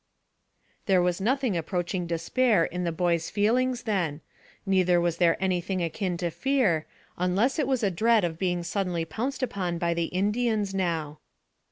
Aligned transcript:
There 0.87 0.99
was 0.99 1.21
nothing 1.21 1.55
approaching 1.55 2.07
despair 2.07 2.65
in 2.65 2.85
the 2.85 2.91
boy's 2.91 3.29
feelings 3.29 3.83
then, 3.83 4.21
neither 4.65 4.99
was 4.99 5.17
there 5.17 5.37
anything 5.39 5.83
akin 5.83 6.17
to 6.17 6.31
fear, 6.31 6.87
unless 7.19 7.59
it 7.59 7.67
was 7.67 7.83
a 7.83 7.91
dread 7.91 8.23
of 8.23 8.39
being 8.39 8.63
suddenly 8.63 9.05
pounced 9.05 9.43
upon 9.43 9.77
by 9.77 9.93
the 9.93 10.05
Indians 10.05 10.73
now. 10.73 11.19